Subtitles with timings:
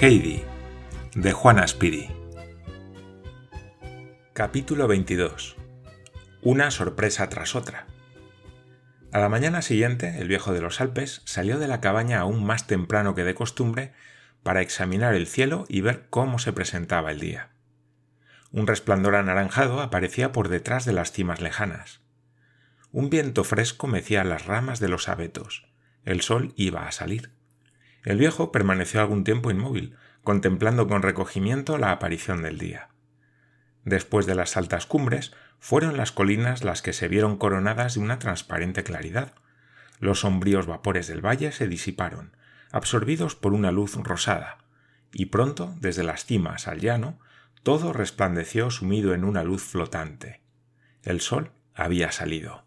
[0.00, 0.44] Heidi,
[1.14, 2.08] de Juana Spiri.
[4.34, 5.56] Capítulo 22.
[6.42, 7.87] Una sorpresa tras otra.
[9.10, 12.66] A la mañana siguiente, el viejo de los Alpes salió de la cabaña aún más
[12.66, 13.92] temprano que de costumbre
[14.42, 17.48] para examinar el cielo y ver cómo se presentaba el día.
[18.52, 22.00] Un resplandor anaranjado aparecía por detrás de las cimas lejanas.
[22.92, 25.66] Un viento fresco mecía las ramas de los abetos.
[26.04, 27.30] El sol iba a salir.
[28.04, 32.90] El viejo permaneció algún tiempo inmóvil, contemplando con recogimiento la aparición del día.
[33.84, 38.18] Después de las altas cumbres, fueron las colinas las que se vieron coronadas de una
[38.18, 39.32] transparente claridad.
[40.00, 42.36] Los sombríos vapores del valle se disiparon,
[42.70, 44.58] absorbidos por una luz rosada,
[45.12, 47.18] y pronto, desde las cimas al llano,
[47.62, 50.40] todo resplandeció sumido en una luz flotante.
[51.02, 52.64] El sol había salido.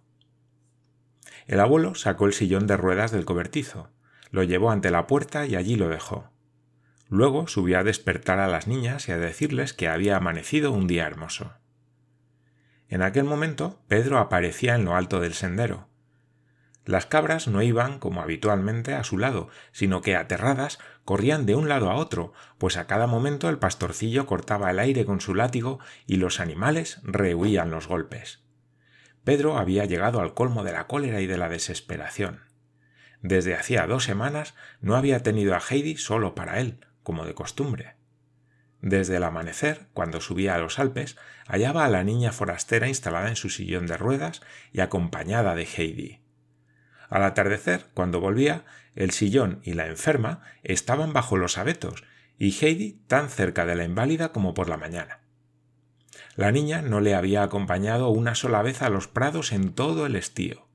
[1.47, 3.89] El abuelo sacó el sillón de ruedas del cobertizo,
[4.31, 6.29] lo llevó ante la puerta y allí lo dejó.
[7.09, 11.05] Luego subió a despertar a las niñas y a decirles que había amanecido un día
[11.05, 11.53] hermoso.
[12.91, 15.87] En aquel momento Pedro aparecía en lo alto del sendero.
[16.83, 21.69] Las cabras no iban, como habitualmente, a su lado, sino que, aterradas, corrían de un
[21.69, 25.79] lado a otro, pues a cada momento el pastorcillo cortaba el aire con su látigo
[26.05, 28.43] y los animales rehuían los golpes.
[29.23, 32.41] Pedro había llegado al colmo de la cólera y de la desesperación.
[33.21, 38.00] Desde hacía dos semanas no había tenido a Heidi solo para él, como de costumbre.
[38.81, 41.15] Desde el amanecer, cuando subía a los Alpes,
[41.47, 44.41] hallaba a la niña forastera instalada en su sillón de ruedas
[44.73, 46.21] y acompañada de Heidi.
[47.09, 48.65] Al atardecer, cuando volvía,
[48.95, 52.03] el sillón y la enferma estaban bajo los abetos
[52.37, 55.19] y Heidi tan cerca de la inválida como por la mañana.
[56.35, 60.15] La niña no le había acompañado una sola vez a los prados en todo el
[60.15, 60.67] estío.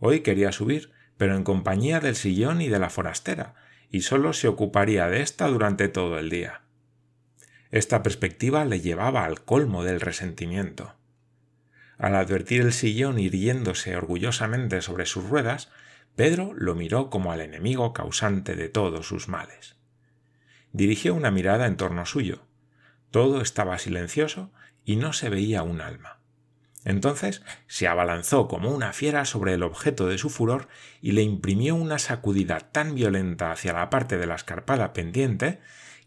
[0.00, 3.54] Hoy quería subir, pero en compañía del sillón y de la forastera,
[3.90, 6.65] y sólo se ocuparía de ésta durante todo el día.
[7.70, 10.94] Esta perspectiva le llevaba al colmo del resentimiento.
[11.98, 15.70] Al advertir el sillón irguiéndose orgullosamente sobre sus ruedas,
[16.14, 19.76] Pedro lo miró como al enemigo causante de todos sus males.
[20.72, 22.46] Dirigió una mirada en torno suyo.
[23.10, 24.50] Todo estaba silencioso
[24.84, 26.20] y no se veía un alma.
[26.84, 30.68] Entonces se abalanzó como una fiera sobre el objeto de su furor
[31.00, 35.60] y le imprimió una sacudida tan violenta hacia la parte de la escarpada pendiente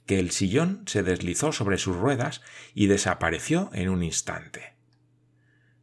[0.09, 2.41] que el sillón se deslizó sobre sus ruedas
[2.73, 4.73] y desapareció en un instante.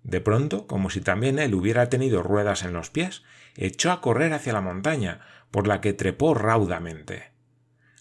[0.02, 3.22] De pronto, como si también él hubiera tenido ruedas en los pies,
[3.54, 5.20] echó a correr hacia la montaña,
[5.50, 7.30] por la que trepó raudamente.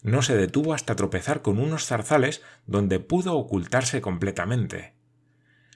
[0.02, 4.96] No se detuvo hasta tropezar con unos zarzales donde pudo ocultarse completamente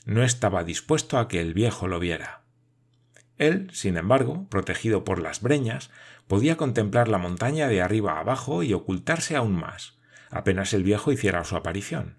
[0.05, 2.43] no estaba dispuesto a que el viejo lo viera.
[3.39, 5.91] Él, sin embargo, protegido por las breñas,
[6.27, 10.00] podía contemplar la montaña de arriba abajo y ocultarse aún más,
[10.31, 12.17] apenas el viejo hiciera su aparición.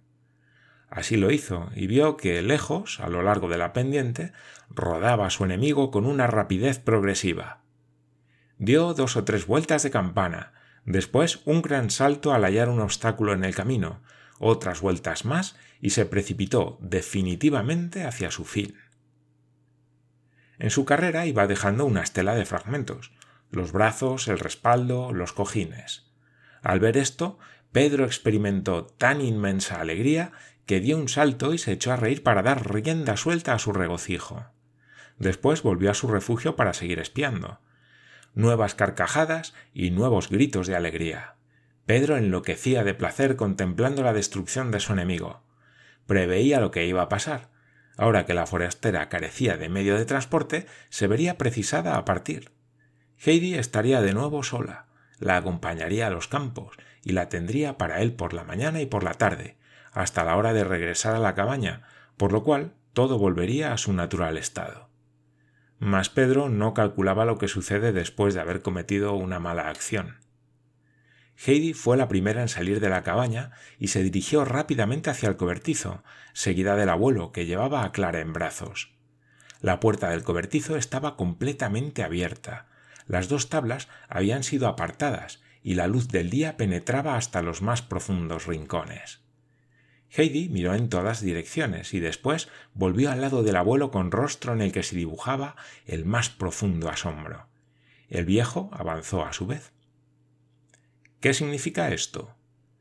[0.90, 4.34] Así lo hizo, y vio que lejos, a lo largo de la pendiente,
[4.70, 7.62] rodaba su enemigo con una rapidez progresiva.
[8.58, 10.54] Dio dos o tres vueltas de campana,
[10.86, 14.02] después un gran salto al hallar un obstáculo en el camino,
[14.38, 18.76] otras vueltas más y se precipitó definitivamente hacia su fin.
[20.60, 23.14] En su carrera iba dejando una estela de fragmentos,
[23.50, 26.12] los brazos, el respaldo, los cojines.
[26.62, 27.40] Al ver esto,
[27.72, 30.34] Pedro experimentó tan inmensa alegría
[30.66, 33.72] que dio un salto y se echó a reír para dar rienda suelta a su
[33.72, 34.46] regocijo.
[35.18, 37.60] Después volvió a su refugio para seguir espiando.
[38.34, 41.36] Nuevas carcajadas y nuevos gritos de alegría.
[41.86, 45.44] Pedro enloquecía de placer contemplando la destrucción de su enemigo.
[46.08, 47.50] Preveía lo que iba a pasar.
[47.98, 52.52] Ahora que la forastera carecía de medio de transporte, se vería precisada a partir.
[53.24, 54.88] Heidi estaría de nuevo sola,
[55.20, 59.04] la acompañaría a los campos y la tendría para él por la mañana y por
[59.04, 59.58] la tarde,
[59.92, 61.84] hasta la hora de regresar a la cabaña,
[62.18, 64.90] por lo cual todo volvería a su natural estado.
[65.80, 70.20] Mas Pedro no calculaba lo que sucede después de haber cometido una mala acción.
[71.44, 75.38] Heidi fue la primera en salir de la cabaña y se dirigió rápidamente hacia el
[75.38, 76.04] cobertizo,
[76.34, 78.94] seguida del abuelo, que llevaba a Clara en brazos.
[79.60, 82.68] La puerta del cobertizo estaba completamente abierta.
[83.08, 87.82] Las dos tablas habían sido apartadas y la luz del día penetraba hasta los más
[87.82, 89.22] profundos rincones.
[90.10, 94.62] Heidi miró en todas direcciones y después volvió al lado del abuelo con rostro en
[94.62, 95.56] el que se dibujaba
[95.86, 97.48] el más profundo asombro.
[98.10, 99.72] El viejo avanzó a su vez.
[101.22, 102.36] ¿Qué significa esto?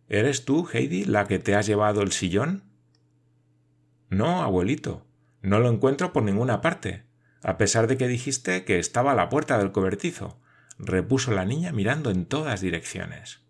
[0.08, 2.64] ¿Eres tú, Heidi, la que te has llevado el sillón?
[4.08, 5.06] No, abuelito,
[5.40, 7.04] no lo encuentro por ninguna parte,
[7.42, 10.40] a pesar de que dijiste que estaba a la puerta del cobertizo,
[10.82, 13.40] repuso la niña mirando en todas direcciones.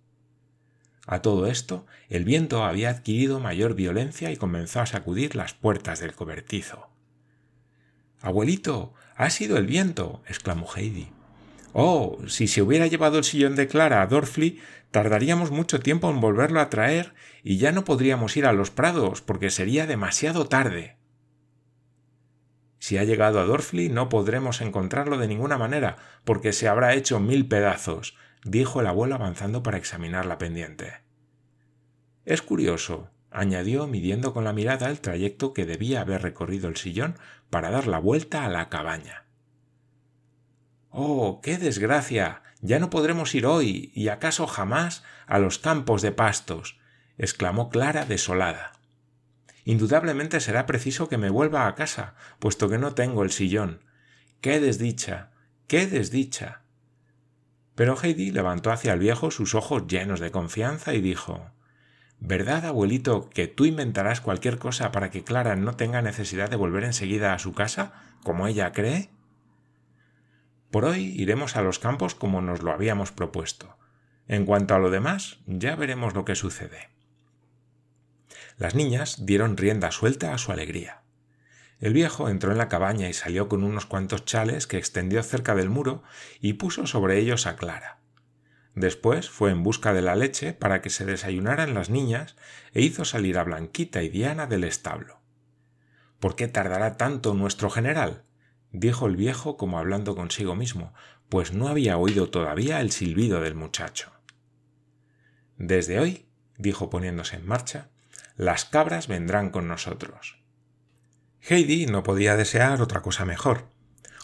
[1.06, 6.00] A todo esto, el viento había adquirido mayor violencia y comenzó a sacudir las puertas
[6.00, 6.88] del cobertizo.
[8.20, 10.22] Abuelito, ha sido el viento.
[10.28, 11.08] exclamó Heidi.
[11.72, 14.60] Oh, si se hubiera llevado el sillón de Clara a Dorfli,
[14.90, 19.20] tardaríamos mucho tiempo en volverlo a traer y ya no podríamos ir a los prados
[19.20, 20.96] porque sería demasiado tarde.
[22.80, 27.20] Si ha llegado a Dorfli no podremos encontrarlo de ninguna manera porque se habrá hecho
[27.20, 30.94] mil pedazos, dijo el abuelo avanzando para examinar la pendiente.
[32.24, 37.16] Es curioso, añadió midiendo con la mirada el trayecto que debía haber recorrido el sillón
[37.50, 39.26] para dar la vuelta a la cabaña.
[40.88, 42.42] Oh, qué desgracia.
[42.62, 46.80] ya no podremos ir hoy, y acaso jamás, a los campos de pastos.
[47.18, 48.72] exclamó Clara desolada.
[49.64, 53.80] Indudablemente será preciso que me vuelva a casa, puesto que no tengo el sillón.
[54.40, 55.30] ¡Qué desdicha!
[55.66, 56.62] ¡Qué desdicha!
[57.74, 61.50] Pero Heidi levantó hacia el viejo sus ojos llenos de confianza y dijo
[62.18, 66.84] ¿Verdad, abuelito, que tú inventarás cualquier cosa para que Clara no tenga necesidad de volver
[66.84, 67.92] enseguida a su casa,
[68.22, 69.08] como ella cree?
[70.70, 73.76] Por hoy iremos a los campos como nos lo habíamos propuesto.
[74.28, 76.90] En cuanto a lo demás, ya veremos lo que sucede.
[78.60, 81.00] Las niñas dieron rienda suelta a su alegría.
[81.78, 85.54] El viejo entró en la cabaña y salió con unos cuantos chales que extendió cerca
[85.54, 86.02] del muro
[86.42, 88.00] y puso sobre ellos a Clara.
[88.74, 92.36] Después fue en busca de la leche para que se desayunaran las niñas
[92.74, 95.20] e hizo salir a Blanquita y Diana del establo.
[96.18, 98.24] ¿Por qué tardará tanto nuestro general?
[98.72, 100.92] dijo el viejo como hablando consigo mismo,
[101.30, 104.12] pues no había oído todavía el silbido del muchacho.
[105.56, 106.26] Desde hoy,
[106.58, 107.88] dijo poniéndose en marcha,
[108.40, 110.38] las cabras vendrán con nosotros.
[111.42, 113.66] Heidi no podía desear otra cosa mejor,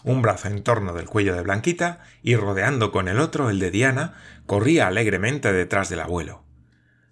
[0.03, 3.69] un brazo en torno del cuello de Blanquita y rodeando con el otro el de
[3.69, 4.15] Diana,
[4.47, 6.43] corría alegremente detrás del abuelo.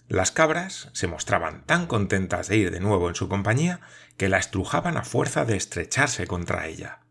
[0.08, 3.82] Las cabras se mostraban tan contentas de ir de nuevo en su compañía
[4.18, 7.02] que la estrujaban a fuerza de estrecharse contra ella.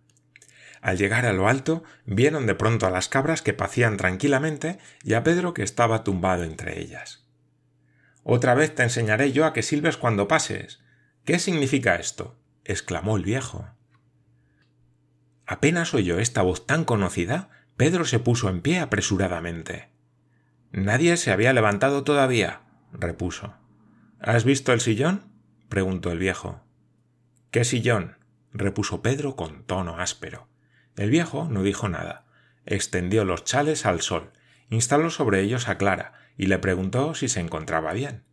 [0.82, 5.14] Al llegar a lo alto, vieron de pronto a las cabras que pacían tranquilamente y
[5.14, 7.23] a Pedro que estaba tumbado entre ellas.
[8.24, 10.80] Otra vez te enseñaré yo a que silbes cuando pases.
[11.24, 12.36] ¿Qué significa esto?
[12.64, 13.68] exclamó el viejo.
[15.46, 19.90] Apenas oyó esta voz tan conocida, Pedro se puso en pie apresuradamente.
[20.72, 22.62] Nadie se había levantado todavía,
[22.92, 23.54] repuso.
[24.20, 25.30] ¿Has visto el sillón?
[25.68, 26.62] preguntó el viejo.
[27.50, 28.16] ¿Qué sillón?
[28.54, 30.48] repuso Pedro con tono áspero.
[30.96, 32.24] El viejo no dijo nada.
[32.64, 34.32] Extendió los chales al sol,
[34.70, 38.24] instaló sobre ellos a Clara y le preguntó si se encontraba bien.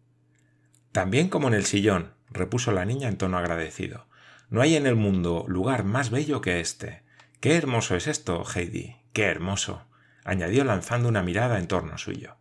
[0.92, 4.07] También como en el sillón, repuso la niña en tono agradecido.
[4.50, 7.03] No hay en el mundo lugar más bello que este.
[7.39, 8.98] Qué hermoso es esto, Heidi.
[9.13, 9.88] Qué hermoso.
[10.24, 12.36] añadió lanzando una mirada en torno suyo.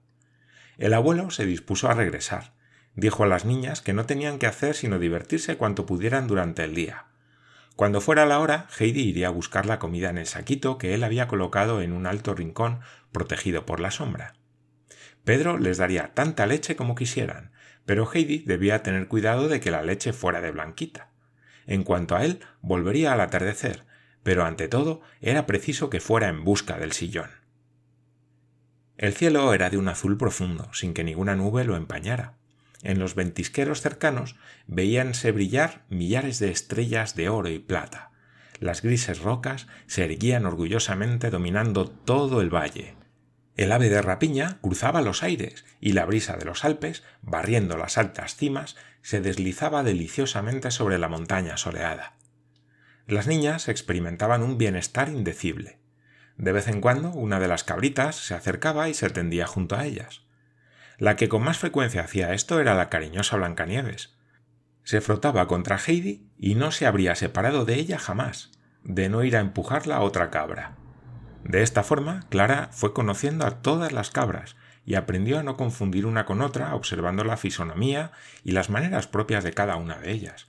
[0.77, 2.53] El abuelo se dispuso a regresar.
[2.95, 6.75] Dijo a las niñas que no tenían que hacer sino divertirse cuanto pudieran durante el
[6.75, 7.07] día.
[7.77, 11.05] Cuando fuera la hora, Heidi iría a buscar la comida en el saquito que él
[11.05, 12.81] había colocado en un alto rincón
[13.13, 14.35] protegido por la sombra.
[15.25, 17.53] Pedro les daría tanta leche como quisieran,
[17.87, 21.11] pero Heidi debía tener cuidado de que la leche fuera de blanquita.
[21.67, 23.85] En cuanto a él, volvería al atardecer,
[24.23, 27.31] pero ante todo era preciso que fuera en busca del sillón.
[28.97, 32.35] El cielo era de un azul profundo, sin que ninguna nube lo empañara.
[32.83, 34.37] En los ventisqueros cercanos
[34.67, 38.11] veíanse brillar millares de estrellas de oro y plata.
[38.59, 42.95] Las grises rocas se erguían orgullosamente dominando todo el valle.
[43.61, 47.99] El ave de rapiña cruzaba los aires y la brisa de los Alpes, barriendo las
[47.99, 52.15] altas cimas, se deslizaba deliciosamente sobre la montaña soleada.
[53.07, 55.79] Las niñas experimentaban un bienestar indecible.
[56.39, 59.85] De vez en cuando una de las cabritas se acercaba y se tendía junto a
[59.85, 60.23] ellas.
[60.97, 64.17] La que con más frecuencia hacía esto era la cariñosa Blancanieves.
[64.85, 68.53] Se frotaba contra Heidi y no se habría separado de ella jamás,
[68.85, 70.79] de no ir a empujarla a otra cabra.
[71.45, 76.07] De esta forma, Clara fue conociendo a todas las cabras y aprendió a no confundir
[76.07, 78.13] una con otra observando la fisonomía
[78.45, 80.49] y las maneras propias de cada una de ellas.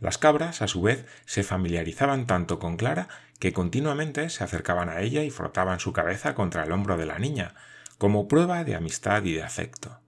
[0.00, 3.08] Las cabras, a su vez, se familiarizaban tanto con Clara
[3.40, 7.18] que continuamente se acercaban a ella y frotaban su cabeza contra el hombro de la
[7.18, 7.54] niña,
[7.98, 10.00] como prueba de amistad y de afecto.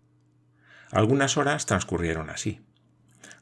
[0.93, 2.65] Algunas horas transcurrieron así.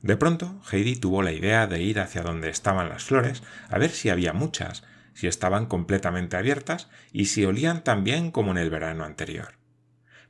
[0.02, 3.90] De pronto, Heidi tuvo la idea de ir hacia donde estaban las flores a ver
[3.90, 4.84] si había muchas,
[5.18, 9.54] si estaban completamente abiertas y si olían tan bien como en el verano anterior.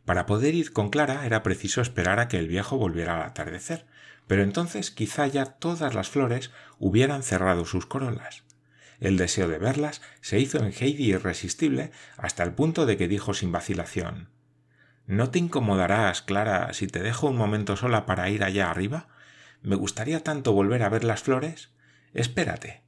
[0.07, 3.85] Para poder ir con Clara era preciso esperar a que el viejo volviera al atardecer,
[4.27, 8.45] pero entonces quizá ya todas las flores hubieran cerrado sus corolas.
[8.99, 13.35] El deseo de verlas se hizo en Heidi irresistible hasta el punto de que dijo
[13.35, 14.31] sin vacilación
[15.05, 19.09] ¿No te incomodarás, Clara, si te dejo un momento sola para ir allá arriba?
[19.61, 21.75] Me gustaría tanto volver a ver las flores.
[22.15, 22.88] Espérate.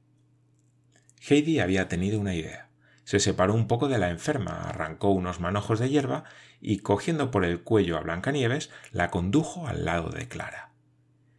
[1.29, 2.69] Heidi había tenido una idea.
[3.03, 6.23] Se separó un poco de la enferma, arrancó unos manojos de hierba
[6.59, 10.71] y, cogiendo por el cuello a Blancanieves, la condujo al lado de Clara.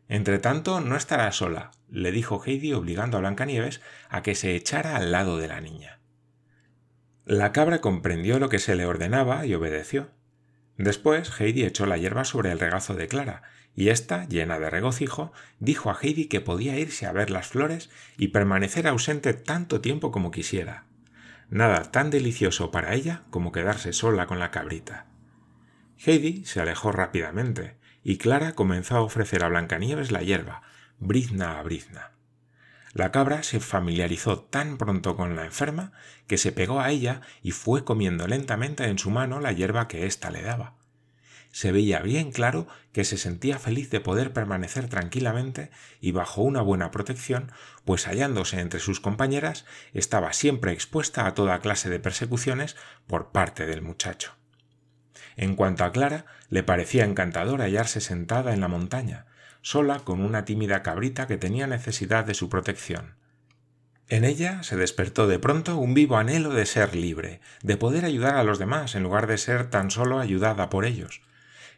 [0.08, 5.10] Entretanto, no estará sola, le dijo Heidi obligando a Blancanieves a que se echara al
[5.10, 6.00] lado de la niña.
[7.24, 10.10] La cabra comprendió lo que se le ordenaba y obedeció.
[10.76, 13.42] Después Heidi echó la hierba sobre el regazo de Clara,
[13.74, 17.90] y ésta, llena de regocijo, dijo a Heidi que podía irse a ver las flores
[18.16, 20.84] y permanecer ausente tanto tiempo como quisiera.
[21.48, 25.06] Nada tan delicioso para ella como quedarse sola con la cabrita.
[26.04, 30.62] Heidi se alejó rápidamente, y Clara comenzó a ofrecer a Blancanieves la hierba,
[30.98, 32.12] brizna a brizna.
[32.94, 35.92] La cabra se familiarizó tan pronto con la enferma
[36.26, 40.04] que se pegó a ella y fue comiendo lentamente en su mano la hierba que
[40.04, 40.74] ésta le daba.
[41.52, 46.62] Se veía bien claro que se sentía feliz de poder permanecer tranquilamente y bajo una
[46.62, 47.52] buena protección,
[47.84, 52.74] pues hallándose entre sus compañeras estaba siempre expuesta a toda clase de persecuciones
[53.06, 54.32] por parte del muchacho.
[55.36, 59.26] En cuanto a Clara, le parecía encantador hallarse sentada en la montaña,
[59.60, 63.16] sola con una tímida cabrita que tenía necesidad de su protección.
[64.08, 68.36] En ella se despertó de pronto un vivo anhelo de ser libre, de poder ayudar
[68.36, 71.22] a los demás en lugar de ser tan solo ayudada por ellos.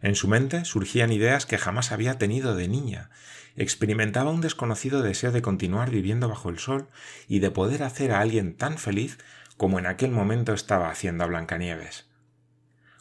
[0.05, 3.09] En su mente surgían ideas que jamás había tenido de niña.
[3.57, 6.89] Experimentaba un desconocido deseo de continuar viviendo bajo el sol
[7.27, 9.17] y de poder hacer a alguien tan feliz
[9.57, 12.07] como en aquel momento estaba haciendo a Blancanieves.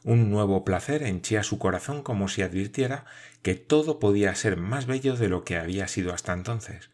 [0.06, 3.04] Un nuevo placer henchía su corazón como si advirtiera
[3.42, 6.90] que todo podía ser más bello de lo que había sido hasta entonces,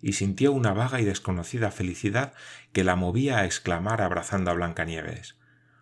[0.00, 2.32] y sintió una vaga y desconocida felicidad
[2.72, 5.34] que la movía a exclamar abrazando a Blancanieves.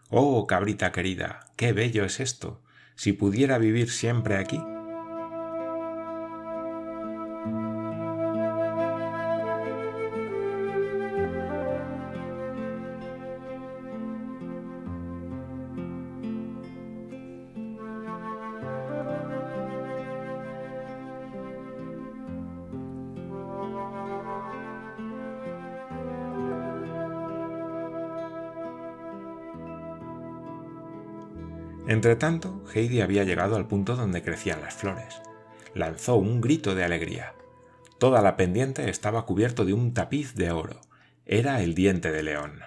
[0.08, 2.62] Oh, cabrita querida, qué bello es esto.
[2.96, 4.60] Si pudiera vivir siempre aquí.
[32.06, 35.20] Entretanto, Heidi había llegado al punto donde crecían las flores.
[35.74, 37.34] Lanzó un grito de alegría.
[37.98, 40.80] Toda la pendiente estaba cubierto de un tapiz de oro.
[41.24, 42.60] Era el diente de león.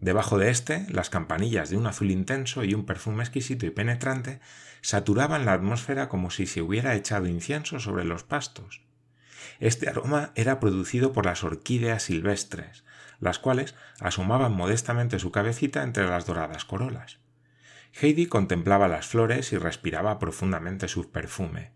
[0.00, 4.40] Debajo de éste, las campanillas de un azul intenso y un perfume exquisito y penetrante
[4.80, 8.82] saturaban la atmósfera como si se hubiera echado incienso sobre los pastos.
[9.60, 12.82] Este aroma era producido por las orquídeas silvestres,
[13.20, 17.21] las cuales asomaban modestamente su cabecita entre las doradas corolas.
[18.00, 21.72] Heidi contemplaba las flores y respiraba profundamente su perfume.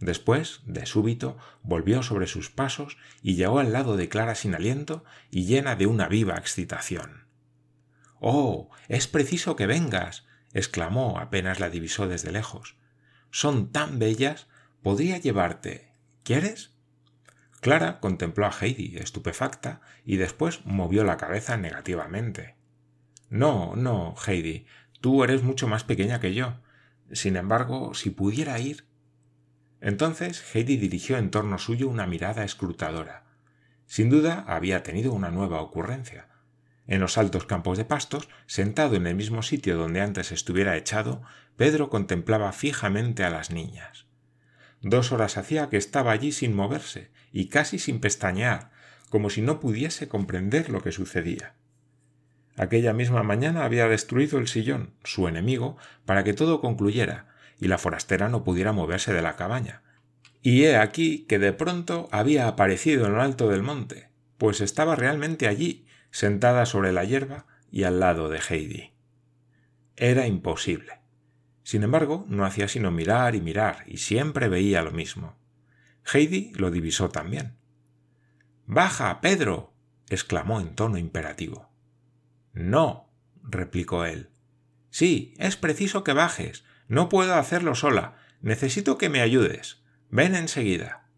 [0.00, 5.04] Después, de súbito, volvió sobre sus pasos y llegó al lado de Clara sin aliento
[5.30, 7.24] y llena de una viva excitación.
[8.20, 8.70] Oh.
[8.88, 10.26] es preciso que vengas.
[10.52, 12.76] exclamó apenas la divisó desde lejos.
[13.30, 14.46] Son tan bellas.
[14.82, 15.92] podría llevarte.
[16.22, 16.72] ¿Quieres?
[17.60, 22.56] Clara contempló a Heidi, estupefacta, y después movió la cabeza negativamente.
[23.30, 24.66] No, no, Heidi,
[25.04, 26.62] Tú eres mucho más pequeña que yo.
[27.12, 28.86] Sin embargo, si pudiera ir.
[29.82, 33.26] Entonces Heidi dirigió en torno suyo una mirada escrutadora.
[33.84, 36.28] Sin duda había tenido una nueva ocurrencia.
[36.86, 41.20] En los altos campos de pastos, sentado en el mismo sitio donde antes estuviera echado,
[41.58, 44.06] Pedro contemplaba fijamente a las niñas.
[44.80, 48.70] Dos horas hacía que estaba allí sin moverse y casi sin pestañear,
[49.10, 51.56] como si no pudiese comprender lo que sucedía.
[52.56, 57.78] Aquella misma mañana había destruido el sillón, su enemigo, para que todo concluyera, y la
[57.78, 59.82] forastera no pudiera moverse de la cabaña.
[60.40, 64.94] Y he aquí que de pronto había aparecido en lo alto del monte, pues estaba
[64.94, 68.92] realmente allí, sentada sobre la hierba y al lado de Heidi.
[69.96, 71.00] Era imposible.
[71.62, 75.38] Sin embargo, no hacía sino mirar y mirar, y siempre veía lo mismo.
[76.12, 77.56] Heidi lo divisó también.
[78.66, 79.72] Baja, Pedro.
[80.10, 81.73] exclamó en tono imperativo.
[82.54, 84.30] No, replicó él.
[84.90, 86.64] Sí, es preciso que bajes.
[86.88, 88.16] No puedo hacerlo sola.
[88.40, 89.82] Necesito que me ayudes.
[90.08, 91.08] Ven enseguida.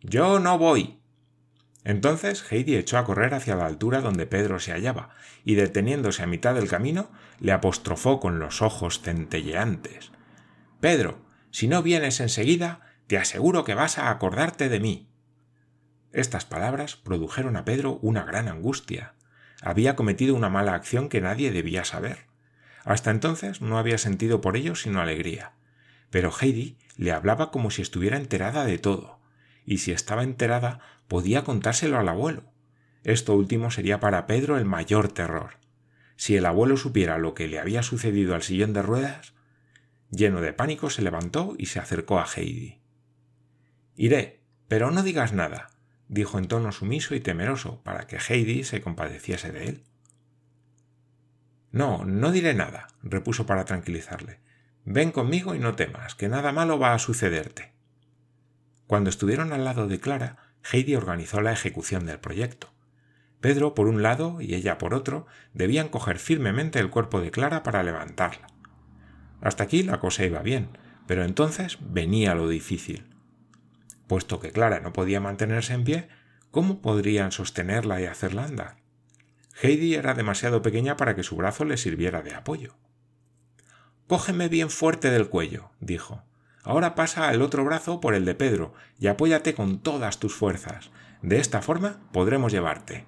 [0.00, 1.00] Yo no voy.
[1.84, 5.10] Entonces Heidi echó a correr hacia la altura donde Pedro se hallaba,
[5.44, 7.10] y deteniéndose a mitad del camino,
[7.40, 10.12] le apostrofó con los ojos centelleantes.
[10.80, 15.10] Pedro, si no vienes enseguida, te aseguro que vas a acordarte de mí.
[16.12, 19.14] Estas palabras produjeron a Pedro una gran angustia.
[19.62, 22.26] Había cometido una mala acción que nadie debía saber.
[22.84, 25.52] Hasta entonces no había sentido por ello sino alegría.
[26.10, 29.20] Pero Heidi le hablaba como si estuviera enterada de todo,
[29.64, 32.44] y si estaba enterada podía contárselo al abuelo.
[33.04, 35.58] Esto último sería para Pedro el mayor terror.
[36.16, 39.32] Si el abuelo supiera lo que le había sucedido al sillón de ruedas.
[40.10, 42.80] Lleno de pánico se levantó y se acercó a Heidi.
[43.96, 45.70] Iré, pero no digas nada,
[46.10, 49.84] dijo en tono sumiso y temeroso, para que Heidi se compadeciese de él.
[51.70, 54.40] No, no diré nada, repuso para tranquilizarle.
[54.84, 57.72] Ven conmigo y no temas, que nada malo va a sucederte.
[58.88, 62.72] Cuando estuvieron al lado de Clara, Heidi organizó la ejecución del proyecto.
[63.40, 67.62] Pedro por un lado y ella por otro debían coger firmemente el cuerpo de Clara
[67.62, 68.48] para levantarla.
[69.40, 70.76] Hasta aquí la cosa iba bien,
[71.06, 73.09] pero entonces venía lo difícil.
[74.10, 76.08] Puesto que Clara no podía mantenerse en pie,
[76.50, 78.78] ¿cómo podrían sostenerla y hacerla andar?
[79.62, 82.74] Heidi era demasiado pequeña para que su brazo le sirviera de apoyo.
[84.08, 86.24] Cógeme bien fuerte del cuello, dijo.
[86.64, 90.90] Ahora pasa el otro brazo por el de Pedro y apóyate con todas tus fuerzas.
[91.22, 93.06] De esta forma podremos llevarte.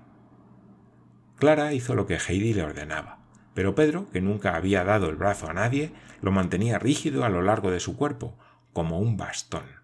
[1.35, 3.19] Clara hizo lo que Heidi le ordenaba,
[3.55, 7.43] pero Pedro, que nunca había dado el brazo a nadie, lo mantenía rígido a lo
[7.43, 8.39] largo de su cuerpo,
[8.73, 9.82] como un bastón.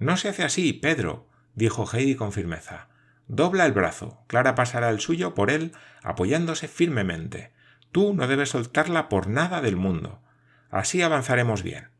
[0.00, 2.88] No se hace así, Pedro, dijo Heidi con firmeza.
[3.28, 4.24] Dobla el brazo.
[4.28, 7.52] Clara pasará el suyo por él, apoyándose firmemente.
[7.92, 10.22] Tú no debes soltarla por nada del mundo.
[10.70, 11.90] Así avanzaremos bien.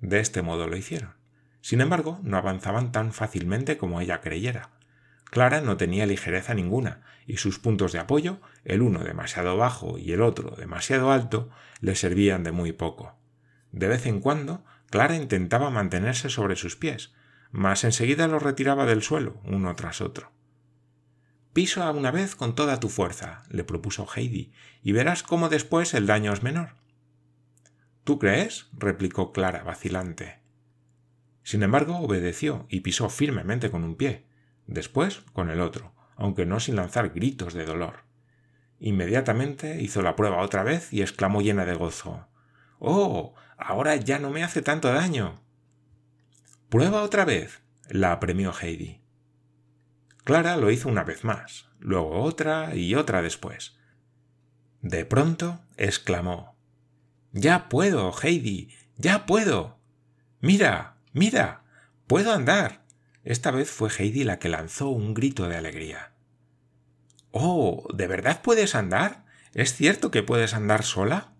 [0.00, 1.14] De este modo lo hicieron.
[1.60, 4.70] Sin embargo, no avanzaban tan fácilmente como ella creyera.
[5.24, 10.12] Clara no tenía ligereza ninguna, y sus puntos de apoyo, el uno demasiado bajo y
[10.12, 13.16] el otro demasiado alto, le servían de muy poco.
[13.72, 17.14] De vez en cuando, Clara intentaba mantenerse sobre sus pies,
[17.50, 20.32] mas enseguida los retiraba del suelo, uno tras otro.
[21.54, 26.06] Pisa una vez con toda tu fuerza, le propuso Heidi, y verás cómo después el
[26.06, 26.74] daño es menor.
[28.04, 28.68] ¿Tú crees?
[28.74, 30.40] replicó Clara, vacilante.
[31.42, 34.26] Sin embargo, obedeció y pisó firmemente con un pie,
[34.66, 38.04] después con el otro, aunque no sin lanzar gritos de dolor.
[38.78, 42.28] Inmediatamente hizo la prueba otra vez y exclamó llena de gozo
[42.78, 43.34] Oh.
[43.56, 45.42] Ahora ya no me hace tanto daño.
[46.68, 47.60] Prueba otra vez.
[47.88, 49.02] la apremió Heidi.
[50.24, 53.76] Clara lo hizo una vez más, luego otra y otra después.
[54.80, 56.56] De pronto exclamó
[57.32, 58.70] Ya puedo, Heidi.
[58.96, 59.78] Ya puedo.
[60.40, 60.96] Mira.
[61.12, 61.62] Mira.
[62.06, 62.84] Puedo andar.
[63.24, 66.12] Esta vez fue Heidi la que lanzó un grito de alegría.
[67.30, 67.86] Oh.
[67.94, 69.24] ¿De verdad puedes andar?
[69.54, 71.31] ¿Es cierto que puedes andar sola?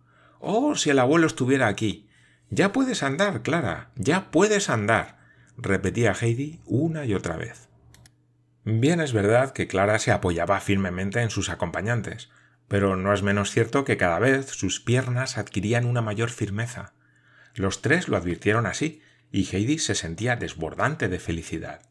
[0.44, 0.74] Oh.
[0.74, 2.08] si el abuelo estuviera aquí.
[2.50, 3.90] Ya puedes andar, Clara.
[3.94, 5.18] Ya puedes andar.
[5.56, 7.68] repetía Heidi una y otra vez.
[8.64, 12.30] Bien es verdad que Clara se apoyaba firmemente en sus acompañantes,
[12.68, 16.92] pero no es menos cierto que cada vez sus piernas adquirían una mayor firmeza.
[17.54, 21.82] Los tres lo advirtieron así, y Heidi se sentía desbordante de felicidad.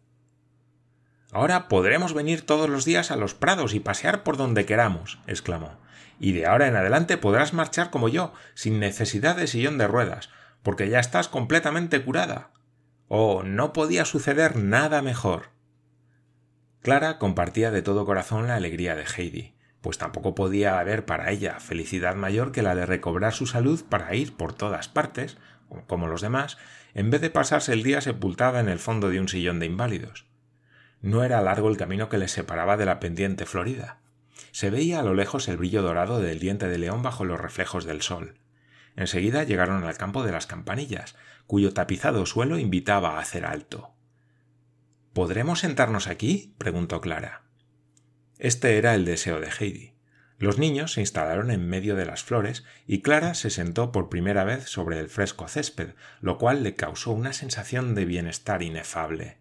[1.31, 5.79] Ahora podremos venir todos los días a los prados y pasear por donde queramos, exclamó.
[6.23, 10.29] Y de ahora en adelante podrás marchar como yo, sin necesidad de sillón de ruedas,
[10.62, 12.51] porque ya estás completamente curada.
[13.07, 15.49] Oh, no podía suceder nada mejor.
[16.84, 21.60] Clara compartía de todo corazón la alegría de Heidi, pues tampoco podía haber para ella
[21.60, 25.39] felicidad mayor que la de recobrar su salud para ir por todas partes,
[25.88, 26.60] como los demás,
[26.93, 30.27] en vez de pasarse el día sepultada en el fondo de un sillón de inválidos.
[31.01, 34.00] No era largo el camino que les separaba de la pendiente florida.
[34.51, 37.85] Se veía a lo lejos el brillo dorado del diente de león bajo los reflejos
[37.85, 38.39] del sol.
[38.95, 41.15] Enseguida llegaron al campo de las campanillas,
[41.47, 43.93] cuyo tapizado suelo invitaba a hacer alto.
[45.13, 46.55] ¿Podremos sentarnos aquí?
[46.57, 47.43] preguntó Clara.
[48.37, 49.93] Este era el deseo de Heidi.
[50.37, 54.43] Los niños se instalaron en medio de las flores y Clara se sentó por primera
[54.43, 59.37] vez sobre el fresco césped, lo cual le causó una sensación de bienestar inefable.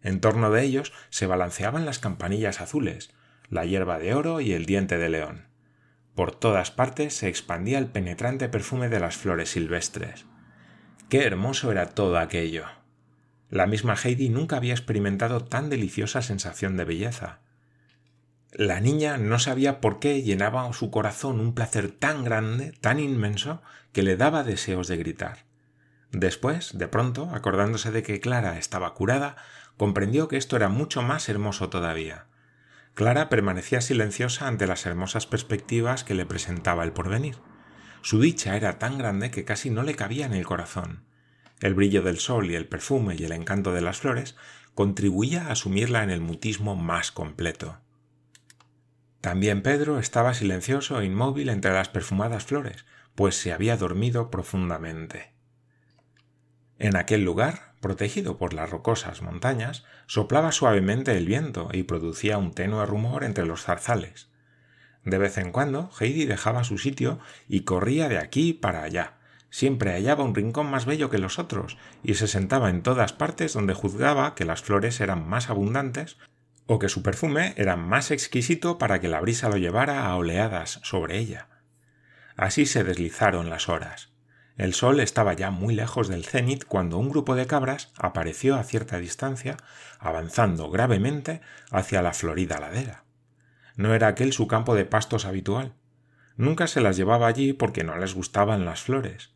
[0.00, 3.12] En torno de ellos se balanceaban las campanillas azules,
[3.52, 5.44] la hierba de oro y el diente de león.
[6.14, 10.24] Por todas partes se expandía el penetrante perfume de las flores silvestres.
[11.10, 12.64] Qué hermoso era todo aquello.
[13.50, 17.40] La misma Heidi nunca había experimentado tan deliciosa sensación de belleza.
[18.52, 23.60] La niña no sabía por qué llenaba su corazón un placer tan grande, tan inmenso,
[23.92, 25.44] que le daba deseos de gritar.
[26.10, 29.36] Después, de pronto, acordándose de que Clara estaba curada,
[29.76, 32.28] comprendió que esto era mucho más hermoso todavía.
[32.94, 37.36] Clara permanecía silenciosa ante las hermosas perspectivas que le presentaba el porvenir.
[38.02, 41.04] Su dicha era tan grande que casi no le cabía en el corazón.
[41.60, 44.36] El brillo del sol y el perfume y el encanto de las flores
[44.74, 47.78] contribuía a sumirla en el mutismo más completo.
[49.20, 55.32] También Pedro estaba silencioso e inmóvil entre las perfumadas flores, pues se había dormido profundamente.
[56.78, 62.54] En aquel lugar, protegido por las rocosas montañas, soplaba suavemente el viento y producía un
[62.54, 64.30] tenue rumor entre los zarzales.
[65.04, 67.18] De vez en cuando Heidi dejaba su sitio
[67.48, 69.18] y corría de aquí para allá.
[69.50, 73.52] Siempre hallaba un rincón más bello que los otros y se sentaba en todas partes
[73.52, 76.16] donde juzgaba que las flores eran más abundantes
[76.66, 80.80] o que su perfume era más exquisito para que la brisa lo llevara a oleadas
[80.84, 81.48] sobre ella.
[82.36, 84.11] Así se deslizaron las horas.
[84.56, 88.64] El sol estaba ya muy lejos del cenit cuando un grupo de cabras apareció a
[88.64, 89.56] cierta distancia,
[89.98, 93.04] avanzando gravemente hacia la florida ladera.
[93.76, 95.74] No era aquel su campo de pastos habitual.
[96.36, 99.32] Nunca se las llevaba allí porque no les gustaban las flores.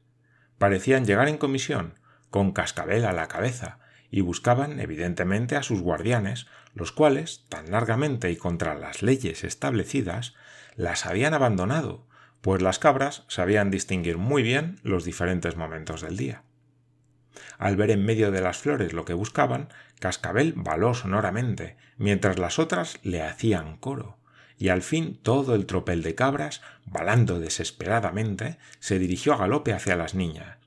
[0.59, 1.99] Parecían llegar en comisión,
[2.31, 3.79] con cascabel a la cabeza,
[4.11, 10.35] y buscaban evidentemente a sus guardianes, los cuales, tan largamente y contra las leyes establecidas,
[10.77, 12.07] las habían abandonado,
[12.41, 16.43] pues las cabras sabían distinguir muy bien los diferentes momentos del día.
[17.59, 19.69] Al ver en medio de las flores lo que buscaban,
[20.01, 24.19] Cascabel baló sonoramente, mientras las otras le hacían coro,
[24.59, 29.97] y al fin todo el tropel de cabras, balando desesperadamente, se dirigió a galope hacia
[29.97, 30.59] las niñas.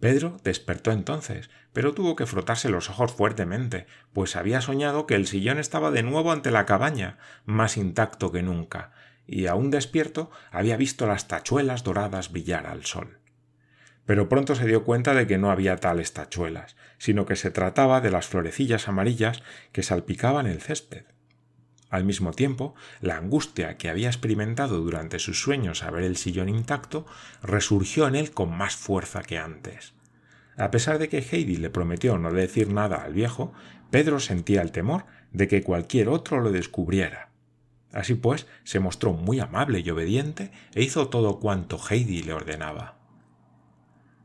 [0.00, 5.28] Pedro despertó entonces, pero tuvo que frotarse los ojos fuertemente, pues había soñado que el
[5.28, 8.90] sillón estaba de nuevo ante la cabaña, más intacto que nunca,
[9.26, 13.18] y aún despierto había visto las tachuelas doradas brillar al sol.
[14.04, 18.00] Pero pronto se dio cuenta de que no había tales tachuelas, sino que se trataba
[18.00, 21.04] de las florecillas amarillas que salpicaban el césped.
[21.88, 26.48] Al mismo tiempo, la angustia que había experimentado durante sus sueños a ver el sillón
[26.48, 27.06] intacto
[27.42, 29.92] resurgió en él con más fuerza que antes.
[30.56, 33.52] A pesar de que Heidi le prometió no decir nada al viejo,
[33.90, 37.31] Pedro sentía el temor de que cualquier otro lo descubriera.
[37.92, 42.98] Así pues, se mostró muy amable y obediente e hizo todo cuanto Heidi le ordenaba.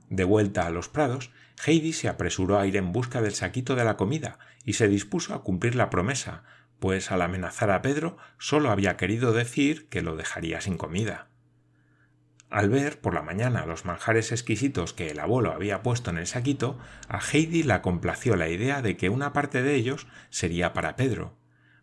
[0.10, 1.32] De vuelta a los prados,
[1.66, 5.34] Heidi se apresuró a ir en busca del saquito de la comida y se dispuso
[5.34, 6.44] a cumplir la promesa,
[6.80, 11.28] pues al amenazar a Pedro solo había querido decir que lo dejaría sin comida.
[12.50, 16.28] Al ver por la mañana los manjares exquisitos que el abuelo había puesto en el
[16.28, 20.96] saquito, a Heidi la complació la idea de que una parte de ellos sería para
[20.96, 21.37] Pedro,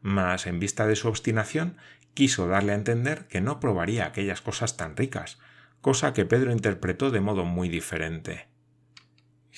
[0.05, 1.79] mas en vista de su obstinación
[2.13, 5.39] quiso darle a entender que no probaría aquellas cosas tan ricas,
[5.81, 8.47] cosa que Pedro interpretó de modo muy diferente.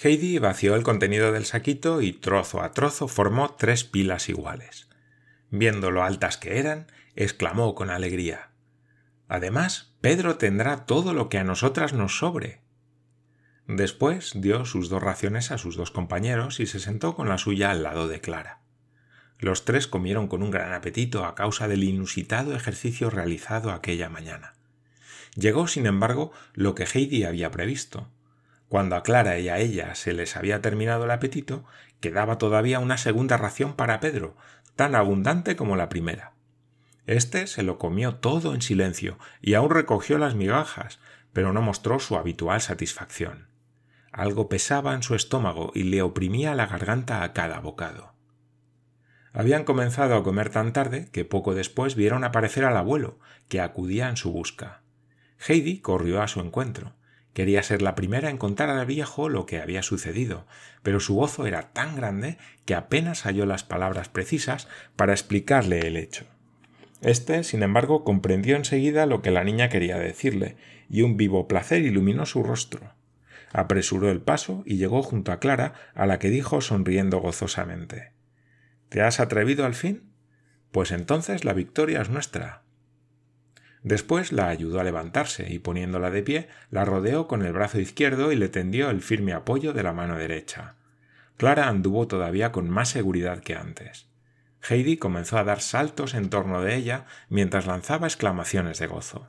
[0.00, 4.88] Heidi vació el contenido del saquito y trozo a trozo formó tres pilas iguales.
[5.50, 8.50] Viendo lo altas que eran, exclamó con alegría
[9.26, 12.60] Además, Pedro tendrá todo lo que a nosotras nos sobre.
[13.66, 17.72] Después dio sus dos raciones a sus dos compañeros y se sentó con la suya
[17.72, 18.60] al lado de Clara.
[19.38, 24.54] Los tres comieron con un gran apetito a causa del inusitado ejercicio realizado aquella mañana.
[25.34, 28.08] Llegó, sin embargo, lo que Heidi había previsto.
[28.68, 31.64] Cuando a Clara y a ella se les había terminado el apetito,
[32.00, 34.36] quedaba todavía una segunda ración para Pedro,
[34.74, 36.32] tan abundante como la primera.
[37.06, 40.98] Este se lo comió todo en silencio y aún recogió las migajas,
[41.32, 43.46] pero no mostró su habitual satisfacción.
[44.10, 48.15] Algo pesaba en su estómago y le oprimía la garganta a cada bocado.
[49.36, 53.18] Habían comenzado a comer tan tarde que poco después vieron aparecer al abuelo,
[53.50, 54.80] que acudía en su busca.
[55.46, 56.94] Heidi corrió a su encuentro.
[57.34, 60.46] Quería ser la primera en contar al viejo lo que había sucedido,
[60.82, 65.98] pero su gozo era tan grande que apenas halló las palabras precisas para explicarle el
[65.98, 66.24] hecho.
[67.02, 70.56] Este, sin embargo, comprendió enseguida lo que la niña quería decirle,
[70.88, 72.94] y un vivo placer iluminó su rostro.
[73.52, 78.15] Apresuró el paso y llegó junto a Clara, a la que dijo sonriendo gozosamente
[78.88, 80.12] ¿Te has atrevido al fin?
[80.70, 82.62] Pues entonces la victoria es nuestra.
[83.82, 88.32] Después la ayudó a levantarse y poniéndola de pie, la rodeó con el brazo izquierdo
[88.32, 90.74] y le tendió el firme apoyo de la mano derecha.
[91.36, 94.08] Clara anduvo todavía con más seguridad que antes.
[94.68, 99.28] Heidi comenzó a dar saltos en torno de ella mientras lanzaba exclamaciones de gozo.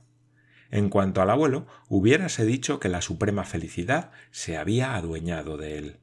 [0.71, 5.99] En cuanto al abuelo, hubiérase dicho que la suprema felicidad se había adueñado de él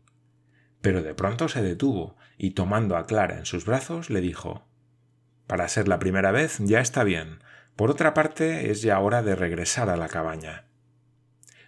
[0.85, 4.67] pero de pronto se detuvo y tomando a Clara en sus brazos le dijo
[5.47, 7.43] Para ser la primera vez ya está bien.
[7.77, 10.67] Por otra parte, es ya hora de regresar a la cabaña.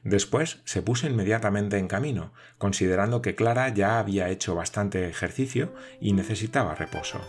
[0.04, 6.12] Después se puso inmediatamente en camino, considerando que Clara ya había hecho bastante ejercicio y
[6.12, 7.20] necesitaba reposo.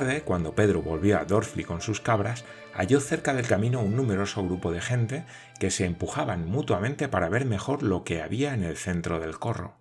[0.00, 4.42] Tarde, cuando Pedro volvió a Dorfli con sus cabras, halló cerca del camino un numeroso
[4.42, 5.24] grupo de gente
[5.60, 9.76] que se empujaban mutuamente para ver mejor lo que había en el centro del corro.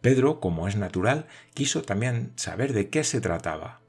[0.00, 3.82] Pedro, como es natural, quiso también saber de qué se trataba.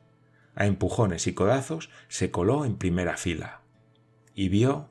[0.55, 3.61] A empujones y codazos se coló en primera fila
[4.35, 4.89] y vio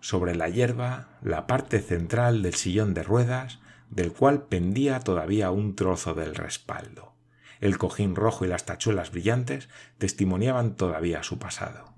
[0.00, 5.74] sobre la hierba la parte central del sillón de ruedas del cual pendía todavía un
[5.74, 7.15] trozo del respaldo
[7.60, 11.94] el cojín rojo y las tachuelas brillantes testimoniaban todavía su pasado.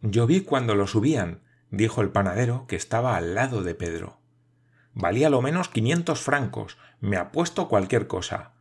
[0.00, 4.20] Yo vi cuando lo subían, dijo el panadero que estaba al lado de Pedro.
[4.94, 8.52] Valía lo menos quinientos francos, me apuesto cualquier cosa.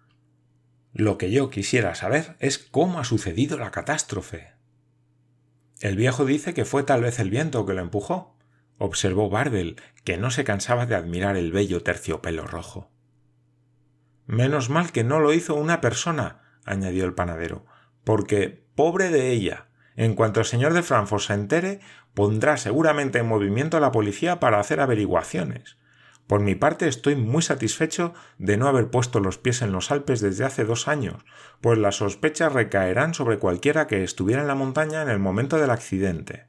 [0.93, 4.53] Lo que yo quisiera saber es cómo ha sucedido la catástrofe.
[5.79, 8.35] El viejo dice que fue tal vez el viento que lo empujó,
[8.79, 12.89] observó Barbel, que no se cansaba de admirar el bello terciopelo rojo.
[14.27, 17.65] Menos mal que no lo hizo una persona, añadió el panadero,
[18.03, 21.79] porque, pobre de ella, en cuanto el señor de Frankfurt se entere,
[22.13, 25.77] pondrá seguramente en movimiento a la policía para hacer averiguaciones.
[26.27, 30.19] Por mi parte estoy muy satisfecho de no haber puesto los pies en los Alpes
[30.19, 31.23] desde hace dos años,
[31.61, 35.69] pues las sospechas recaerán sobre cualquiera que estuviera en la montaña en el momento del
[35.69, 36.47] accidente.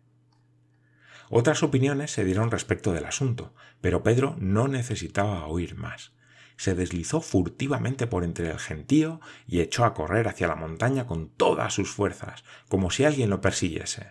[1.31, 6.18] Otras opiniones se dieron respecto del asunto, pero Pedro no necesitaba oír más
[6.59, 11.29] se deslizó furtivamente por entre el gentío y echó a correr hacia la montaña con
[11.29, 14.09] todas sus fuerzas, como si alguien lo persiguiese.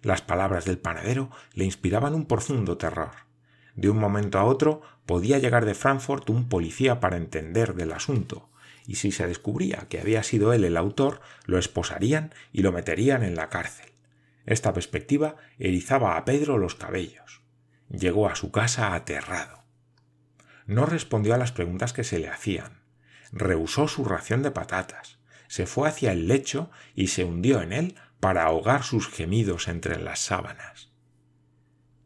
[0.00, 3.10] Las palabras del panadero le inspiraban un profundo terror.
[3.76, 8.48] De un momento a otro podía llegar de Frankfurt un policía para entender del asunto,
[8.86, 13.22] y si se descubría que había sido él el autor, lo esposarían y lo meterían
[13.22, 13.92] en la cárcel.
[14.46, 17.42] Esta perspectiva erizaba a Pedro los cabellos.
[17.90, 19.61] Llegó a su casa aterrado
[20.66, 22.82] no respondió a las preguntas que se le hacían.
[23.32, 27.94] Rehusó su ración de patatas, se fue hacia el lecho y se hundió en él
[28.20, 30.92] para ahogar sus gemidos entre las sábanas.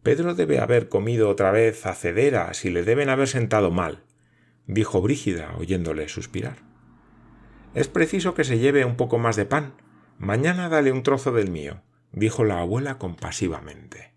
[0.03, 4.05] Pedro debe haber comido otra vez acederas y le deben haber sentado mal,
[4.67, 6.59] dijo Brígida, oyéndole suspirar.
[7.75, 9.75] Es preciso que se lleve un poco más de pan.
[10.19, 14.15] Mañana dale un trozo del mío, dijo la abuela compasivamente.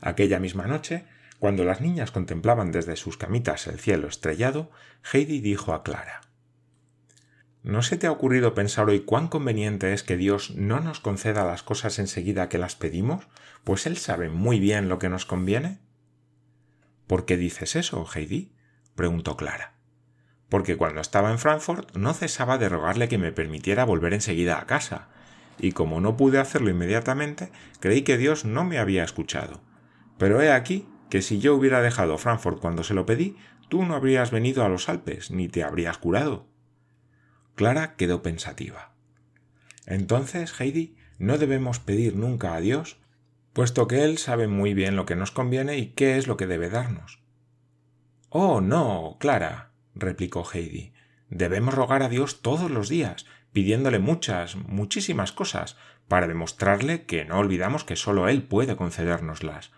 [0.00, 1.04] Aquella misma noche
[1.42, 4.70] cuando las niñas contemplaban desde sus camitas el cielo estrellado,
[5.12, 6.20] Heidi dijo a Clara
[7.64, 11.44] ¿No se te ha ocurrido pensar hoy cuán conveniente es que Dios no nos conceda
[11.44, 13.26] las cosas enseguida que las pedimos,
[13.64, 15.80] pues Él sabe muy bien lo que nos conviene?
[17.08, 18.54] ¿Por qué dices eso, Heidi?
[18.94, 19.74] preguntó Clara.
[20.48, 24.66] Porque cuando estaba en Frankfurt no cesaba de rogarle que me permitiera volver enseguida a
[24.66, 25.08] casa,
[25.58, 27.50] y como no pude hacerlo inmediatamente,
[27.80, 29.60] creí que Dios no me había escuchado.
[30.18, 33.36] Pero he aquí que si yo hubiera dejado Frankfurt cuando se lo pedí,
[33.68, 36.46] tú no habrías venido a los Alpes, ni te habrías curado.
[37.54, 38.94] Clara quedó pensativa.
[39.84, 42.96] Entonces, Heidi, no debemos pedir nunca a Dios,
[43.52, 46.46] puesto que Él sabe muy bien lo que nos conviene y qué es lo que
[46.46, 47.22] debe darnos.
[48.30, 50.94] Oh, no, Clara, replicó Heidi.
[51.28, 55.76] Debemos rogar a Dios todos los días, pidiéndole muchas, muchísimas cosas,
[56.08, 59.72] para demostrarle que no olvidamos que sólo Él puede concedérnoslas.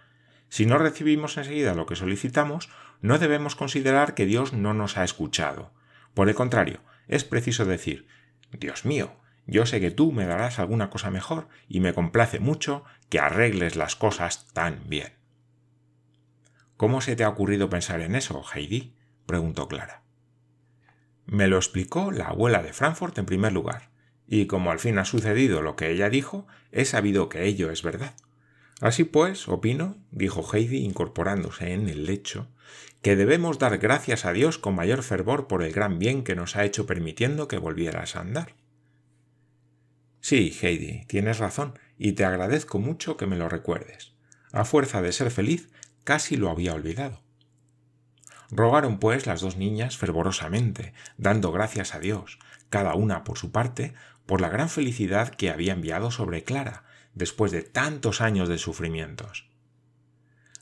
[0.54, 5.02] Si no recibimos enseguida lo que solicitamos, no debemos considerar que Dios no nos ha
[5.02, 5.72] escuchado.
[6.14, 8.06] Por el contrario, es preciso decir
[8.52, 9.16] Dios mío,
[9.48, 13.74] yo sé que tú me darás alguna cosa mejor y me complace mucho que arregles
[13.74, 15.14] las cosas tan bien.
[16.76, 18.94] ¿Cómo se te ha ocurrido pensar en eso, Heidi?
[19.26, 20.04] preguntó Clara.
[21.26, 23.90] Me lo explicó la abuela de Frankfurt en primer lugar,
[24.28, 27.82] y como al fin ha sucedido lo que ella dijo, he sabido que ello es
[27.82, 28.14] verdad.
[28.84, 32.48] Así pues, opino, dijo Heidi incorporándose en el lecho,
[33.00, 36.54] que debemos dar gracias a Dios con mayor fervor por el gran bien que nos
[36.54, 38.56] ha hecho permitiendo que volvieras a andar.
[40.20, 44.12] Sí, Heidi, tienes razón, y te agradezco mucho que me lo recuerdes.
[44.52, 45.70] A fuerza de ser feliz,
[46.04, 47.22] casi lo había olvidado.
[48.50, 53.94] Rogaron pues las dos niñas fervorosamente, dando gracias a Dios, cada una por su parte,
[54.26, 59.48] por la gran felicidad que había enviado sobre Clara, después de tantos años de sufrimientos.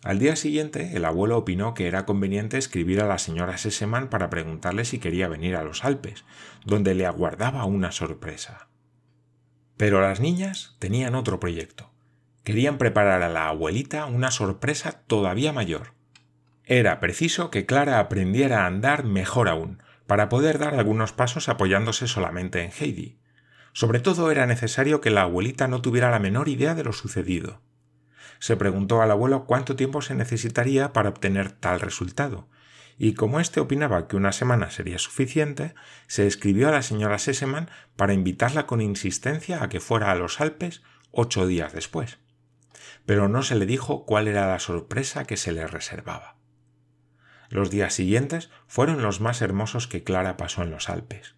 [0.02, 4.30] Al día siguiente, el abuelo opinó que era conveniente escribir a la señora Sesemann para
[4.30, 6.24] preguntarle si quería venir a los Alpes,
[6.64, 8.68] donde le aguardaba una sorpresa.
[9.76, 11.90] Pero las niñas tenían otro proyecto.
[12.42, 15.94] Querían preparar a la abuelita una sorpresa todavía mayor.
[16.64, 22.08] Era preciso que Clara aprendiera a andar mejor aún, para poder dar algunos pasos apoyándose
[22.08, 23.18] solamente en Heidi.
[23.72, 27.60] Sobre todo era necesario que la abuelita no tuviera la menor idea de lo sucedido
[28.42, 32.48] se preguntó al abuelo cuánto tiempo se necesitaría para obtener tal resultado,
[32.98, 35.76] y como éste opinaba que una semana sería suficiente,
[36.08, 40.40] se escribió a la señora Sesemann para invitarla con insistencia a que fuera a los
[40.40, 40.82] Alpes
[41.12, 42.18] ocho días después.
[43.06, 46.34] Pero no se le dijo cuál era la sorpresa que se le reservaba.
[47.48, 51.36] Los días siguientes fueron los más hermosos que Clara pasó en los Alpes.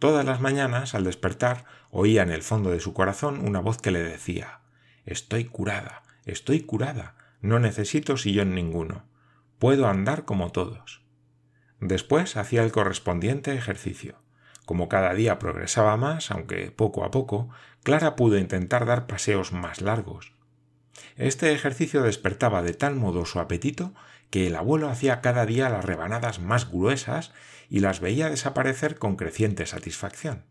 [0.00, 3.90] Todas las mañanas, al despertar, oía en el fondo de su corazón una voz que
[3.90, 4.60] le decía
[5.04, 9.04] Estoy curada, Estoy curada, no necesito sillón ninguno.
[9.58, 11.02] Puedo andar como todos.
[11.80, 14.16] Después hacía el correspondiente ejercicio.
[14.64, 17.50] Como cada día progresaba más, aunque poco a poco,
[17.82, 20.32] Clara pudo intentar dar paseos más largos.
[21.16, 23.92] Este ejercicio despertaba de tal modo su apetito
[24.30, 27.32] que el abuelo hacía cada día las rebanadas más gruesas
[27.68, 30.44] y las veía desaparecer con creciente satisfacción.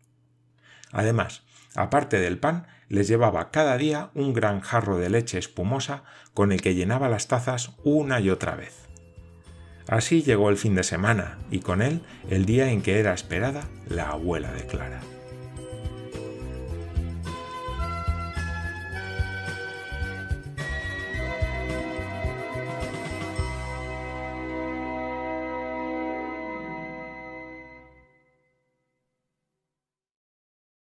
[0.92, 1.42] Además,
[1.74, 6.02] aparte del pan, les llevaba cada día un gran jarro de leche espumosa
[6.34, 8.88] con el que llenaba las tazas una y otra vez.
[9.86, 13.64] Así llegó el fin de semana y con él el día en que era esperada
[13.88, 15.00] la abuela de Clara.